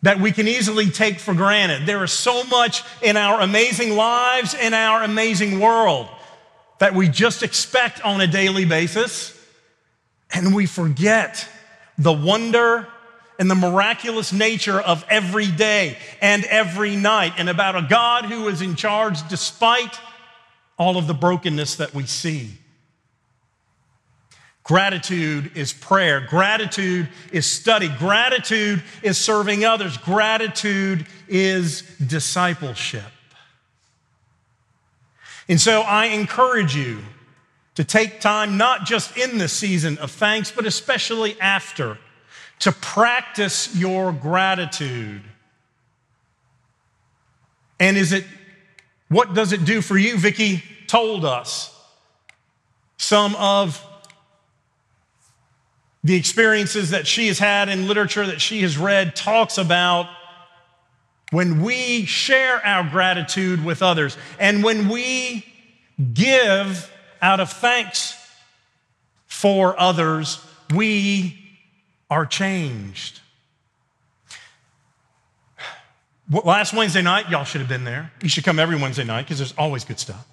that 0.00 0.18
we 0.18 0.32
can 0.32 0.48
easily 0.48 0.88
take 0.88 1.20
for 1.20 1.34
granted. 1.34 1.86
There 1.86 2.02
is 2.04 2.12
so 2.12 2.42
much 2.44 2.84
in 3.02 3.18
our 3.18 3.42
amazing 3.42 3.96
lives, 3.96 4.54
in 4.54 4.72
our 4.72 5.02
amazing 5.02 5.60
world, 5.60 6.08
that 6.78 6.94
we 6.94 7.08
just 7.08 7.42
expect 7.42 8.00
on 8.02 8.22
a 8.22 8.26
daily 8.26 8.64
basis, 8.64 9.37
and 10.32 10.54
we 10.54 10.66
forget 10.66 11.48
the 11.96 12.12
wonder 12.12 12.86
and 13.38 13.50
the 13.50 13.54
miraculous 13.54 14.32
nature 14.32 14.80
of 14.80 15.04
every 15.08 15.46
day 15.46 15.96
and 16.20 16.44
every 16.44 16.96
night, 16.96 17.34
and 17.38 17.48
about 17.48 17.76
a 17.76 17.86
God 17.88 18.24
who 18.24 18.48
is 18.48 18.62
in 18.62 18.74
charge 18.74 19.26
despite 19.28 19.98
all 20.76 20.96
of 20.96 21.06
the 21.06 21.14
brokenness 21.14 21.76
that 21.76 21.94
we 21.94 22.04
see. 22.04 22.50
Gratitude 24.64 25.52
is 25.56 25.72
prayer. 25.72 26.20
Gratitude 26.20 27.08
is 27.32 27.46
study. 27.46 27.88
Gratitude 27.88 28.82
is 29.02 29.16
serving 29.16 29.64
others. 29.64 29.96
Gratitude 29.96 31.06
is 31.26 31.82
discipleship. 32.04 33.04
And 35.48 35.58
so 35.58 35.80
I 35.80 36.06
encourage 36.06 36.76
you 36.76 36.98
to 37.78 37.84
take 37.84 38.20
time, 38.20 38.56
not 38.56 38.86
just 38.86 39.16
in 39.16 39.38
the 39.38 39.46
season 39.46 39.98
of 39.98 40.10
thanks, 40.10 40.50
but 40.50 40.66
especially 40.66 41.40
after, 41.40 41.96
to 42.58 42.72
practice 42.72 43.72
your 43.76 44.10
gratitude. 44.10 45.22
And 47.78 47.96
is 47.96 48.10
it, 48.10 48.24
what 49.08 49.32
does 49.32 49.52
it 49.52 49.64
do 49.64 49.80
for 49.80 49.96
you? 49.96 50.18
Vicki 50.18 50.60
told 50.88 51.24
us 51.24 51.72
some 52.96 53.36
of 53.36 53.80
the 56.02 56.16
experiences 56.16 56.90
that 56.90 57.06
she 57.06 57.28
has 57.28 57.38
had 57.38 57.68
in 57.68 57.86
literature 57.86 58.26
that 58.26 58.40
she 58.40 58.62
has 58.62 58.76
read 58.76 59.14
talks 59.14 59.56
about 59.56 60.08
when 61.30 61.62
we 61.62 62.06
share 62.06 62.56
our 62.66 62.82
gratitude 62.82 63.64
with 63.64 63.82
others 63.82 64.16
and 64.40 64.64
when 64.64 64.88
we 64.88 65.46
give 66.12 66.92
out 67.20 67.40
of 67.40 67.52
thanks 67.52 68.16
for 69.26 69.78
others, 69.78 70.44
we 70.74 71.38
are 72.10 72.26
changed. 72.26 73.20
Last 76.30 76.74
Wednesday 76.74 77.02
night, 77.02 77.30
y'all 77.30 77.44
should 77.44 77.60
have 77.60 77.68
been 77.68 77.84
there. 77.84 78.12
You 78.22 78.28
should 78.28 78.44
come 78.44 78.58
every 78.58 78.76
Wednesday 78.76 79.04
night 79.04 79.22
because 79.22 79.38
there's 79.38 79.54
always 79.56 79.84
good 79.84 79.98
stuff. 79.98 80.26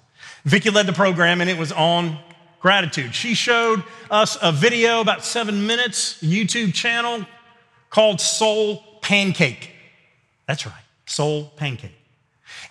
Vicki 0.44 0.70
led 0.70 0.86
the 0.86 0.92
program 0.92 1.40
and 1.40 1.48
it 1.50 1.58
was 1.58 1.72
on 1.72 2.18
gratitude. 2.60 3.14
She 3.14 3.34
showed 3.34 3.82
us 4.10 4.38
a 4.42 4.52
video, 4.52 5.00
about 5.00 5.24
seven 5.24 5.66
minutes, 5.66 6.22
YouTube 6.22 6.74
channel 6.74 7.24
called 7.90 8.20
Soul 8.20 8.82
Pancake. 9.02 9.70
That's 10.46 10.66
right, 10.66 10.74
Soul 11.06 11.52
Pancake. 11.56 11.96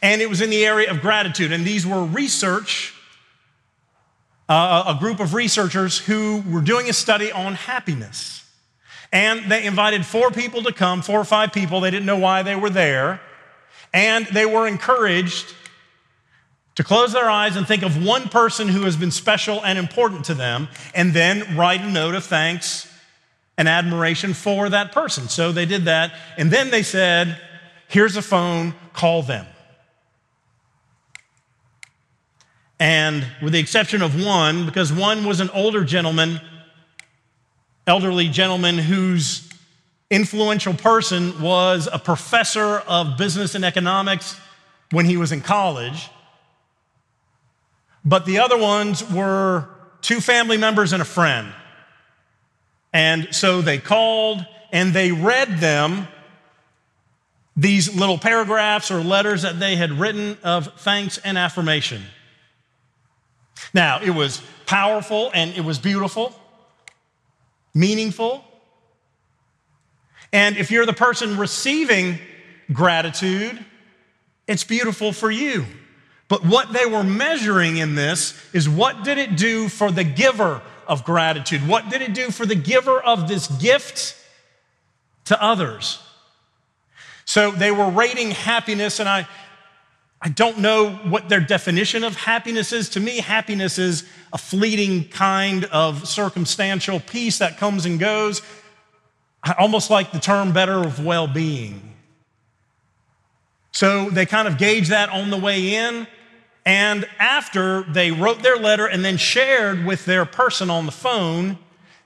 And 0.02 0.22
it 0.22 0.30
was 0.30 0.42
in 0.42 0.50
the 0.50 0.66
area 0.66 0.92
of 0.92 1.02
gratitude. 1.02 1.52
And 1.52 1.66
these 1.66 1.86
were 1.86 2.04
research, 2.04 2.94
uh, 4.48 4.96
a 4.96 5.00
group 5.00 5.20
of 5.20 5.34
researchers 5.34 5.98
who 5.98 6.44
were 6.50 6.62
doing 6.62 6.90
a 6.90 6.94
study 6.94 7.32
on 7.32 7.56
happiness. 7.56 8.44
And 9.12 9.50
they 9.50 9.66
invited 9.66 10.06
four 10.06 10.32
people 10.32 10.64
to 10.64 10.74
come, 10.74 11.02
four 11.02 11.20
or 11.20 11.26
five 11.26 11.54
people. 11.54 11.80
They 11.82 11.92
didn't 11.92 12.06
know 12.06 12.20
why 12.20 12.44
they 12.44 12.56
were 12.56 12.70
there. 12.70 13.22
And 13.94 14.26
they 14.28 14.46
were 14.46 14.68
encouraged 14.68 15.54
to 16.76 16.84
close 16.84 17.14
their 17.14 17.30
eyes 17.30 17.56
and 17.56 17.66
think 17.66 17.84
of 17.84 18.04
one 18.06 18.28
person 18.28 18.68
who 18.68 18.82
has 18.82 18.98
been 18.98 19.12
special 19.12 19.64
and 19.64 19.80
important 19.80 20.26
to 20.26 20.34
them, 20.34 20.68
and 20.94 21.14
then 21.14 21.56
write 21.56 21.82
a 21.82 21.90
note 21.90 22.16
of 22.16 22.26
thanks 22.26 22.92
and 23.58 23.70
admiration 23.70 24.34
for 24.34 24.68
that 24.70 24.92
person. 24.92 25.30
So 25.30 25.54
they 25.54 25.66
did 25.66 25.86
that, 25.86 26.14
and 26.38 26.52
then 26.52 26.72
they 26.72 26.84
said, 26.84 27.40
Here's 27.88 28.18
a 28.18 28.22
phone, 28.22 28.74
call 28.94 29.24
them. 29.24 29.46
And 32.80 33.26
with 33.42 33.54
the 33.54 33.60
exception 33.60 34.02
of 34.02 34.24
one, 34.24 34.66
because 34.66 34.92
one 34.92 35.26
was 35.26 35.40
an 35.40 35.50
older 35.52 35.84
gentleman, 35.84 36.42
elderly 37.88 38.28
gentleman 38.28 38.78
whose 38.78 39.50
influential 40.10 40.74
person 40.74 41.42
was 41.42 41.88
a 41.92 42.00
professor 42.00 42.80
of 42.80 43.18
business 43.18 43.56
and 43.56 43.66
economics 43.66 44.40
when 44.92 45.06
he 45.06 45.18
was 45.18 45.32
in 45.32 45.42
college. 45.42 46.10
But 48.04 48.26
the 48.26 48.40
other 48.40 48.58
ones 48.58 49.10
were 49.10 49.70
two 50.02 50.22
family 50.22 50.58
members 50.58 50.94
and 50.94 51.02
a 51.02 51.06
friend. 51.06 51.52
And 52.94 53.34
so 53.34 53.62
they 53.62 53.78
called 53.78 54.46
and 54.72 54.94
they 54.94 55.12
read 55.12 55.58
them 55.60 56.08
these 57.58 57.96
little 57.96 58.18
paragraphs 58.18 58.92
or 58.92 59.02
letters 59.02 59.42
that 59.42 59.60
they 59.60 59.76
had 59.76 59.94
written 59.94 60.38
of 60.44 60.80
thanks 60.82 61.18
and 61.18 61.38
affirmation. 61.38 62.04
Now, 63.74 64.02
it 64.02 64.12
was 64.12 64.42
powerful 64.66 65.32
and 65.34 65.56
it 65.56 65.64
was 65.64 65.80
beautiful, 65.80 66.34
meaningful. 67.74 68.44
And 70.32 70.58
if 70.58 70.72
you're 70.72 70.86
the 70.86 70.94
person 70.94 71.38
receiving 71.38 72.20
gratitude, 72.72 73.64
it's 74.48 74.64
beautiful 74.64 75.12
for 75.12 75.32
you. 75.32 75.66
But 76.28 76.46
what 76.46 76.74
they 76.74 76.86
were 76.86 77.04
measuring 77.04 77.78
in 77.78 77.96
this 77.96 78.34
is 78.54 78.68
what 78.68 79.04
did 79.04 79.18
it 79.18 79.38
do 79.38 79.70
for 79.70 79.92
the 79.92 80.04
giver 80.04 80.62
of 80.88 81.04
gratitude? 81.04 81.68
What 81.68 81.90
did 81.90 82.02
it 82.02 82.14
do 82.14 82.32
for 82.32 82.46
the 82.46 82.56
giver 82.56 83.00
of 83.00 83.28
this 83.28 83.48
gift 83.48 84.16
to 85.26 85.42
others? 85.42 86.00
So 87.26 87.52
they 87.52 87.72
were 87.72 87.90
rating 87.90 88.32
happiness, 88.32 89.00
and 89.00 89.10
I, 89.10 89.28
I 90.22 90.30
don't 90.30 90.60
know 90.60 90.92
what 90.92 91.30
their 91.30 91.40
definition 91.40 92.04
of 92.04 92.16
happiness 92.16 92.72
is. 92.72 92.90
To 92.90 93.00
me, 93.00 93.18
happiness 93.18 93.78
is 93.78 94.08
a 94.34 94.38
fleeting 94.38 95.08
kind 95.10 95.66
of 95.66 96.08
circumstantial 96.08 97.00
peace 97.00 97.38
that 97.40 97.58
comes 97.58 97.86
and 97.86 98.00
goes. 98.00 98.42
I 99.44 99.54
almost 99.60 99.90
like 99.90 100.12
the 100.12 100.20
term 100.20 100.52
better 100.52 100.78
of 100.78 101.06
well 101.06 101.28
being. 101.28 101.94
So 103.72 104.10
they 104.10 104.26
kind 104.26 104.48
of 104.48 104.58
gauge 104.58 104.88
that 104.90 105.10
on 105.10 105.30
the 105.30 105.38
way 105.38 105.76
in. 105.76 106.08
And 106.66 107.08
after 107.20 107.84
they 107.84 108.12
wrote 108.12 108.42
their 108.42 108.56
letter 108.56 108.88
and 108.88 109.06
then 109.06 109.18
shared 109.18 109.86
with 109.86 110.06
their 110.06 110.26
person 110.26 110.70
on 110.70 110.86
the 110.88 110.92
phone, 110.92 111.60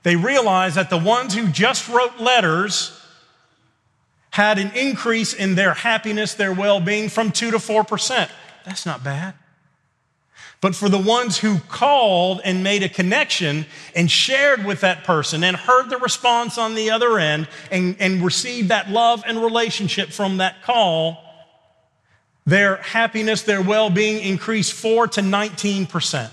they 0.04 0.16
realized 0.16 0.76
that 0.76 0.90
the 0.90 0.98
ones 0.98 1.34
who 1.34 1.48
just 1.48 1.88
wrote 1.88 2.20
letters 2.20 2.99
had 4.32 4.60
an 4.60 4.72
increase 4.72 5.34
in 5.34 5.56
their 5.56 5.74
happiness, 5.74 6.34
their 6.34 6.54
well 6.54 6.80
being 6.80 7.10
from 7.10 7.32
2 7.32 7.52
to 7.52 7.58
4%. 7.58 8.30
That's 8.66 8.86
not 8.86 9.04
bad. 9.04 9.34
But 10.62 10.76
for 10.76 10.90
the 10.90 10.98
ones 10.98 11.38
who 11.38 11.60
called 11.70 12.42
and 12.44 12.64
made 12.64 12.84
a 12.84 12.90
connection 12.90 13.66
and 13.96 14.12
shared 14.12 14.66
with 14.66 14.82
that 14.82 15.06
person 15.06 15.44
and 15.44 15.56
heard 15.56 15.90
the 15.90 15.98
response 15.98 16.58
on 16.58 16.76
the 16.76 16.92
other 16.92 17.18
end 17.18 17.48
and, 17.72 17.96
and 18.00 18.22
received 18.22 18.70
that 18.70 18.90
love 18.90 19.24
and 19.26 19.42
relationship 19.42 20.10
from 20.10 20.38
that 20.38 20.62
call, 20.64 21.24
their 22.46 22.78
happiness, 22.78 23.44
their 23.44 23.62
well 23.62 23.90
being 23.90 24.22
increased 24.22 24.74
4 24.74 25.08
to 25.10 25.22
19%. 25.22 26.30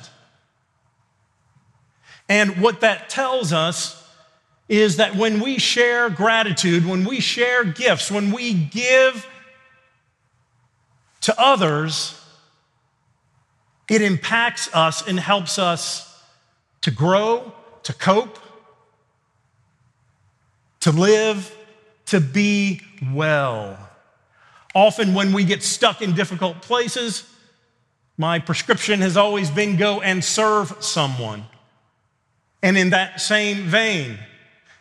And 2.28 2.60
what 2.60 2.80
that 2.80 3.08
tells 3.08 3.52
us 3.52 4.05
is 4.68 4.96
that 4.96 5.14
when 5.14 5.40
we 5.40 5.58
share 5.58 6.10
gratitude, 6.10 6.84
when 6.84 7.04
we 7.04 7.20
share 7.20 7.64
gifts, 7.64 8.10
when 8.10 8.32
we 8.32 8.52
give 8.52 9.26
to 11.20 11.40
others, 11.40 12.20
It 13.88 14.02
impacts 14.02 14.72
us 14.74 15.06
and 15.06 15.18
helps 15.18 15.58
us 15.58 16.22
to 16.80 16.90
grow, 16.90 17.52
to 17.84 17.92
cope, 17.92 18.38
to 20.80 20.90
live, 20.90 21.54
to 22.06 22.20
be 22.20 22.80
well. 23.12 23.78
Often, 24.74 25.14
when 25.14 25.32
we 25.32 25.44
get 25.44 25.62
stuck 25.62 26.02
in 26.02 26.14
difficult 26.14 26.62
places, 26.62 27.24
my 28.18 28.38
prescription 28.38 29.00
has 29.00 29.16
always 29.16 29.50
been 29.50 29.76
go 29.76 30.00
and 30.00 30.22
serve 30.22 30.76
someone. 30.80 31.46
And 32.62 32.76
in 32.76 32.90
that 32.90 33.20
same 33.20 33.64
vein, 33.64 34.18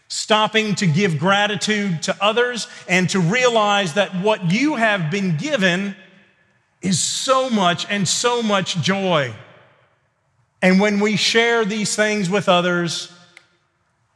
stopping 0.07 0.75
to 0.75 0.87
give 0.87 1.17
gratitude 1.17 2.03
to 2.03 2.15
others 2.21 2.67
and 2.87 3.09
to 3.09 3.19
realize 3.19 3.93
that 3.93 4.13
what 4.15 4.51
you 4.51 4.75
have 4.75 5.09
been 5.09 5.37
given 5.37 5.95
is 6.81 6.99
so 6.99 7.49
much 7.49 7.85
and 7.89 8.07
so 8.07 8.43
much 8.43 8.77
joy. 8.77 9.33
And 10.61 10.79
when 10.79 10.99
we 10.99 11.15
share 11.15 11.65
these 11.65 11.95
things 11.95 12.29
with 12.29 12.47
others, 12.47 13.11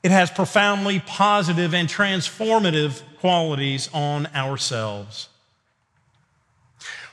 it 0.04 0.12
has 0.12 0.30
profoundly 0.32 1.00
positive 1.00 1.74
and 1.74 1.90
transformative 1.90 3.02
qualities 3.20 3.90
on 3.94 4.28
ourselves. 4.28 5.30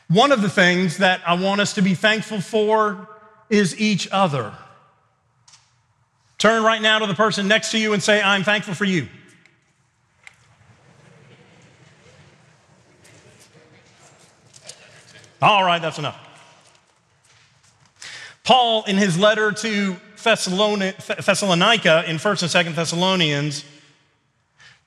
One 0.08 0.30
of 0.30 0.40
the 0.40 0.50
things 0.50 0.98
that 0.98 1.20
I 1.26 1.34
want 1.34 1.60
us 1.60 1.74
to 1.74 1.82
be 1.82 1.94
thankful 1.94 2.40
for 2.40 3.08
is 3.50 3.78
each 3.80 4.08
other. 4.12 4.52
Turn 6.46 6.62
right 6.62 6.80
now 6.80 7.00
to 7.00 7.06
the 7.08 7.14
person 7.14 7.48
next 7.48 7.72
to 7.72 7.78
you 7.78 7.92
and 7.92 8.00
say, 8.00 8.22
I'm 8.22 8.44
thankful 8.44 8.72
for 8.72 8.84
you. 8.84 9.08
All 15.42 15.64
right, 15.64 15.82
that's 15.82 15.98
enough. 15.98 16.16
Paul, 18.44 18.84
in 18.84 18.96
his 18.96 19.18
letter 19.18 19.50
to 19.50 19.96
Thessalonica 20.22 22.04
in 22.08 22.16
1st 22.18 22.56
and 22.56 22.66
2nd 22.68 22.76
Thessalonians, 22.76 23.64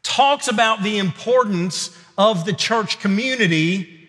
talks 0.02 0.48
about 0.48 0.82
the 0.82 0.98
importance 0.98 1.94
of 2.18 2.46
the 2.46 2.54
church 2.54 3.02
community 3.02 4.08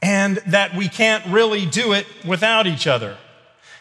and 0.00 0.36
that 0.46 0.76
we 0.76 0.86
can't 0.88 1.26
really 1.26 1.66
do 1.66 1.92
it 1.92 2.06
without 2.24 2.68
each 2.68 2.86
other. 2.86 3.18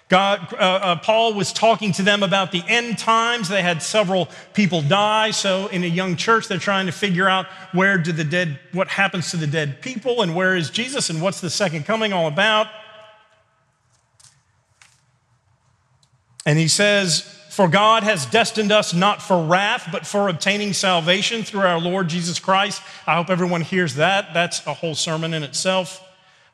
God, 0.10 0.56
uh, 0.56 0.58
uh, 0.58 0.96
Paul 0.96 1.36
was 1.36 1.54
talking 1.54 1.92
to 1.94 2.02
them 2.02 2.24
about 2.24 2.52
the 2.52 2.64
end 2.68 2.98
times. 2.98 3.48
They 3.48 3.62
had 3.62 3.84
several 3.84 4.28
people 4.56 4.82
die. 4.82 5.30
So 5.30 5.68
in 5.68 5.84
a 5.84 5.88
young 5.88 6.16
church, 6.16 6.48
they're 6.48 6.58
trying 6.58 6.88
to 6.88 6.92
figure 6.92 7.30
out 7.30 7.46
where 7.74 8.00
do 8.00 8.12
the 8.12 8.24
dead, 8.24 8.60
what 8.74 8.88
happens 8.88 9.30
to 9.32 9.38
the 9.38 9.46
dead 9.46 9.84
people 9.84 10.24
and 10.24 10.36
where 10.36 10.56
is 10.56 10.72
Jesus 10.72 11.12
and 11.12 11.22
what's 11.22 11.42
the 11.42 11.50
second 11.52 11.86
coming 11.86 12.12
all 12.12 12.28
about. 12.28 12.68
And 16.44 16.58
he 16.58 16.68
says, 16.68 17.22
For 17.52 17.68
God 17.68 18.02
has 18.02 18.26
destined 18.26 18.72
us 18.72 18.96
not 18.96 19.22
for 19.22 19.46
wrath, 19.46 19.90
but 19.92 20.08
for 20.08 20.28
obtaining 20.28 20.74
salvation 20.74 21.44
through 21.44 21.62
our 21.62 21.80
Lord 21.80 22.08
Jesus 22.08 22.40
Christ. 22.40 22.82
I 23.06 23.14
hope 23.14 23.30
everyone 23.30 23.62
hears 23.62 23.94
that. 23.96 24.34
That's 24.34 24.66
a 24.66 24.74
whole 24.74 24.96
sermon 24.96 25.36
in 25.36 25.44
itself. 25.44 26.04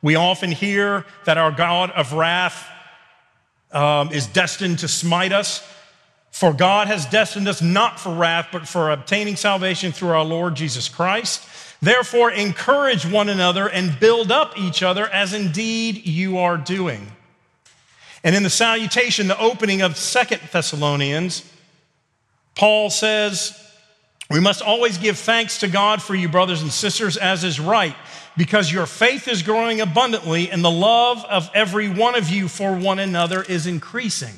We 0.02 0.14
often 0.14 0.52
hear 0.52 1.06
that 1.24 1.38
our 1.38 1.50
God 1.50 1.90
of 1.92 2.12
wrath 2.12 2.68
um, 3.76 4.10
is 4.10 4.26
destined 4.26 4.78
to 4.78 4.88
smite 4.88 5.32
us. 5.32 5.62
For 6.30 6.52
God 6.52 6.88
has 6.88 7.06
destined 7.06 7.46
us 7.46 7.62
not 7.62 8.00
for 8.00 8.14
wrath, 8.14 8.48
but 8.50 8.66
for 8.66 8.90
obtaining 8.90 9.36
salvation 9.36 9.92
through 9.92 10.10
our 10.10 10.24
Lord 10.24 10.54
Jesus 10.54 10.88
Christ. 10.88 11.46
Therefore, 11.82 12.30
encourage 12.30 13.06
one 13.06 13.28
another 13.28 13.68
and 13.68 13.98
build 14.00 14.32
up 14.32 14.58
each 14.58 14.82
other 14.82 15.06
as 15.08 15.34
indeed 15.34 16.06
you 16.06 16.38
are 16.38 16.56
doing. 16.56 17.12
And 18.24 18.34
in 18.34 18.42
the 18.42 18.50
salutation, 18.50 19.28
the 19.28 19.38
opening 19.38 19.82
of 19.82 19.96
Second 19.96 20.40
Thessalonians, 20.52 21.44
Paul 22.54 22.88
says, 22.90 23.58
We 24.30 24.40
must 24.40 24.62
always 24.62 24.98
give 24.98 25.18
thanks 25.18 25.60
to 25.60 25.68
God 25.68 26.02
for 26.02 26.14
you, 26.14 26.28
brothers 26.28 26.62
and 26.62 26.72
sisters, 26.72 27.16
as 27.18 27.44
is 27.44 27.60
right 27.60 27.94
because 28.36 28.70
your 28.70 28.86
faith 28.86 29.28
is 29.28 29.42
growing 29.42 29.80
abundantly 29.80 30.50
and 30.50 30.64
the 30.64 30.70
love 30.70 31.24
of 31.24 31.50
every 31.54 31.88
one 31.88 32.14
of 32.14 32.28
you 32.28 32.48
for 32.48 32.76
one 32.76 32.98
another 32.98 33.42
is 33.42 33.66
increasing. 33.66 34.34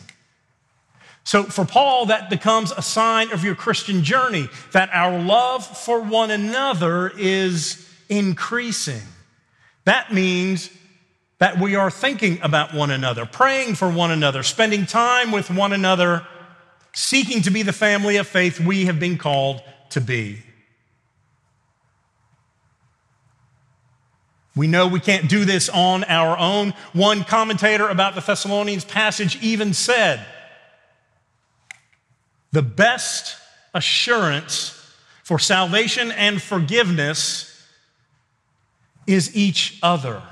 So, 1.25 1.45
for 1.45 1.67
Paul, 1.67 2.07
that 2.07 2.31
becomes 2.31 2.73
a 2.73 2.81
sign 2.81 3.33
of 3.33 3.45
your 3.45 3.55
Christian 3.55 4.03
journey 4.03 4.49
that 4.73 4.89
our 4.95 5.19
love 5.19 5.67
for 5.67 6.01
one 6.01 6.31
another 6.31 7.13
is 7.19 7.87
increasing. 8.09 9.03
That 9.85 10.13
means 10.13 10.71
that 11.39 11.59
we 11.59 11.75
are 11.75 11.91
thinking 11.91 12.41
about 12.43 12.73
one 12.75 12.91
another, 12.91 13.27
praying 13.27 13.75
for 13.75 13.91
one 13.91 14.11
another, 14.11 14.43
spending 14.43 14.87
time 14.87 15.31
with 15.31 15.51
one 15.51 15.73
another, 15.73 16.27
seeking 16.95 17.43
to 17.43 17.51
be 17.51 17.63
the 17.63 17.73
family 17.73 18.17
of 18.17 18.27
faith 18.27 18.59
we 18.59 18.87
have 18.87 18.99
been 18.99 19.19
called 19.19 19.63
to 19.91 20.01
be. 20.01 20.43
We 24.59 24.67
know 24.67 24.89
we 24.89 24.99
can't 24.99 25.29
do 25.29 25.45
this 25.45 25.69
on 25.69 26.03
our 26.03 26.37
own. 26.37 26.75
One 26.93 27.23
commentator 27.23 27.89
about 27.89 28.17
the 28.17 28.21
Thessalonians 28.21 28.85
passage 28.85 29.41
even 29.41 29.73
said, 29.73 30.27
The 32.51 32.63
best 32.63 33.37
assurance 33.73 34.75
for 35.23 35.39
salvation 35.39 36.11
and 36.11 36.43
forgiveness 36.43 37.65
is 39.07 39.37
each 39.37 39.79
other. 39.81 40.25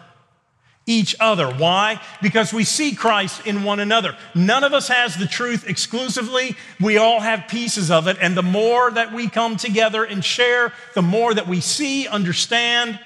Each 0.87 1.15
other. 1.21 1.49
Why? 1.49 2.01
Because 2.21 2.53
we 2.53 2.65
see 2.65 2.97
Christ 2.97 3.47
in 3.47 3.63
one 3.63 3.79
another. 3.79 4.17
None 4.35 4.65
of 4.65 4.73
us 4.73 4.89
has 4.89 5.15
the 5.15 5.27
truth 5.27 5.69
exclusively. 5.69 6.57
We 6.81 6.97
all 6.97 7.21
have 7.21 7.47
pieces 7.47 7.93
of 7.93 8.09
it. 8.09 8.17
And 8.21 8.37
the 8.37 8.43
more 8.43 8.91
that 8.91 9.13
we 9.13 9.29
come 9.29 9.57
together 9.57 10.03
and 10.03 10.25
share, 10.25 10.73
the 10.95 11.03
more 11.03 11.33
that 11.33 11.47
we 11.47 11.61
see, 11.61 12.09
understand, 12.09 12.99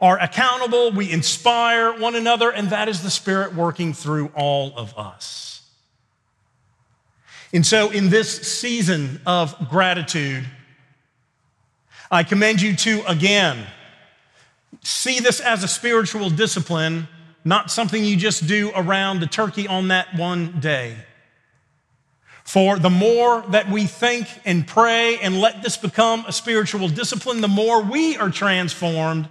are 0.00 0.18
accountable, 0.18 0.92
we 0.92 1.10
inspire 1.10 1.92
one 1.92 2.14
another, 2.14 2.50
and 2.50 2.70
that 2.70 2.88
is 2.88 3.02
the 3.02 3.10
Spirit 3.10 3.54
working 3.54 3.92
through 3.92 4.30
all 4.34 4.72
of 4.76 4.96
us. 4.96 5.62
And 7.52 7.66
so, 7.66 7.90
in 7.90 8.08
this 8.08 8.58
season 8.58 9.20
of 9.26 9.68
gratitude, 9.68 10.46
I 12.10 12.22
commend 12.22 12.62
you 12.62 12.74
to 12.76 13.02
again 13.06 13.66
see 14.82 15.20
this 15.20 15.40
as 15.40 15.62
a 15.62 15.68
spiritual 15.68 16.30
discipline, 16.30 17.08
not 17.44 17.70
something 17.70 18.02
you 18.02 18.16
just 18.16 18.46
do 18.46 18.72
around 18.74 19.20
the 19.20 19.26
turkey 19.26 19.68
on 19.68 19.88
that 19.88 20.14
one 20.16 20.60
day. 20.60 20.96
For 22.44 22.78
the 22.78 22.90
more 22.90 23.42
that 23.50 23.68
we 23.68 23.86
think 23.86 24.26
and 24.44 24.66
pray 24.66 25.18
and 25.18 25.40
let 25.40 25.62
this 25.62 25.76
become 25.76 26.24
a 26.26 26.32
spiritual 26.32 26.88
discipline, 26.88 27.40
the 27.42 27.48
more 27.48 27.82
we 27.82 28.16
are 28.16 28.30
transformed 28.30 29.28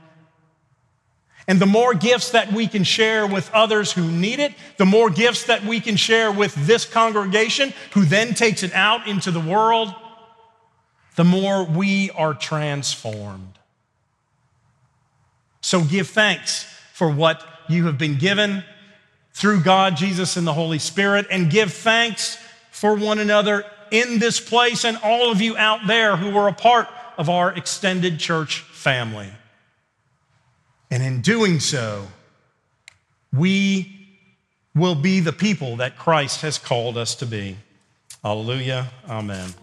and 1.49 1.59
the 1.59 1.65
more 1.65 1.95
gifts 1.95 2.29
that 2.29 2.53
we 2.53 2.67
can 2.67 2.83
share 2.83 3.25
with 3.25 3.51
others 3.55 3.91
who 3.91 4.11
need 4.11 4.39
it, 4.39 4.53
the 4.77 4.85
more 4.85 5.09
gifts 5.09 5.45
that 5.45 5.65
we 5.65 5.79
can 5.79 5.95
share 5.95 6.31
with 6.31 6.53
this 6.67 6.85
congregation, 6.85 7.73
who 7.93 8.05
then 8.05 8.35
takes 8.35 8.61
it 8.61 8.71
out 8.75 9.07
into 9.07 9.31
the 9.31 9.39
world, 9.39 9.91
the 11.15 11.23
more 11.23 11.63
we 11.63 12.11
are 12.11 12.35
transformed. 12.35 13.57
So 15.61 15.83
give 15.83 16.09
thanks 16.09 16.65
for 16.93 17.09
what 17.09 17.43
you 17.67 17.87
have 17.87 17.97
been 17.97 18.19
given 18.19 18.63
through 19.33 19.61
God, 19.61 19.97
Jesus, 19.97 20.37
and 20.37 20.45
the 20.45 20.53
Holy 20.53 20.77
Spirit, 20.77 21.25
and 21.31 21.49
give 21.49 21.73
thanks 21.73 22.37
for 22.69 22.93
one 22.93 23.17
another 23.17 23.65
in 23.89 24.19
this 24.19 24.39
place 24.39 24.85
and 24.85 24.99
all 25.03 25.31
of 25.31 25.41
you 25.41 25.57
out 25.57 25.87
there 25.87 26.15
who 26.15 26.37
are 26.37 26.47
a 26.47 26.53
part 26.53 26.87
of 27.17 27.27
our 27.27 27.51
extended 27.53 28.19
church 28.19 28.59
family. 28.59 29.31
And 30.91 31.03
in 31.03 31.21
doing 31.21 31.59
so, 31.59 32.07
we 33.31 33.95
will 34.75 34.95
be 34.95 35.19
the 35.19 35.33
people 35.33 35.77
that 35.77 35.97
Christ 35.97 36.41
has 36.41 36.57
called 36.57 36.97
us 36.97 37.15
to 37.15 37.25
be. 37.25 37.57
Hallelujah. 38.23 38.87
Amen. 39.07 39.53